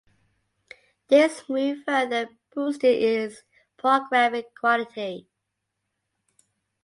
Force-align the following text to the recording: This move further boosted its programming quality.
This 1.09 1.47
move 1.47 1.83
further 1.85 2.29
boosted 2.55 2.95
its 3.03 3.43
programming 3.77 4.45
quality. 4.59 5.27